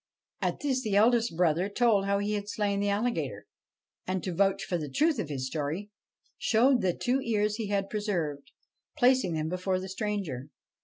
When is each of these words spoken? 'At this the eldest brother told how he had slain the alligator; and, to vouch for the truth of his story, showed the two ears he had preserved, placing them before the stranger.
'At 0.41 0.61
this 0.61 0.81
the 0.81 0.95
eldest 0.95 1.37
brother 1.37 1.69
told 1.69 2.05
how 2.05 2.17
he 2.17 2.33
had 2.33 2.49
slain 2.49 2.79
the 2.79 2.89
alligator; 2.89 3.45
and, 4.07 4.23
to 4.23 4.33
vouch 4.33 4.63
for 4.63 4.75
the 4.79 4.89
truth 4.89 5.19
of 5.19 5.29
his 5.29 5.45
story, 5.45 5.91
showed 6.39 6.81
the 6.81 6.95
two 6.97 7.21
ears 7.23 7.57
he 7.57 7.67
had 7.67 7.87
preserved, 7.87 8.49
placing 8.97 9.33
them 9.35 9.47
before 9.47 9.79
the 9.79 9.87
stranger. 9.87 10.49